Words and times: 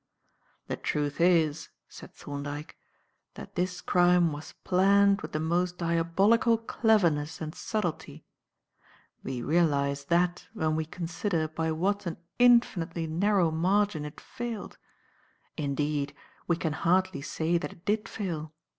"The 0.65 0.77
truth 0.77 1.21
is," 1.21 1.69
said 1.87 2.15
Thorndyke, 2.15 2.75
"that 3.35 3.53
this 3.53 3.81
crime 3.81 4.31
was 4.31 4.53
planned 4.63 5.21
with 5.21 5.31
the 5.31 5.39
most 5.39 5.77
diabolical 5.77 6.57
cleverness 6.57 7.39
and 7.39 7.53
subtlety. 7.53 8.25
We 9.21 9.43
realize 9.43 10.05
that 10.05 10.47
when 10.55 10.75
we 10.75 10.85
consider 10.85 11.47
by 11.47 11.71
what 11.71 12.07
an 12.07 12.17
infinitely 12.39 13.05
narrow 13.05 13.51
margin 13.51 14.03
it 14.03 14.19
failed. 14.19 14.79
Indeed, 15.55 16.15
we 16.47 16.55
can 16.57 16.73
hardly 16.73 17.21
say 17.21 17.59
that 17.59 17.71
it 17.71 17.85
did 17.85 18.09
fail. 18.09 18.55